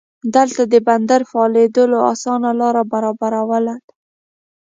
[0.35, 3.75] دلته د بندر فعالېدو اسانه لار برابرواله.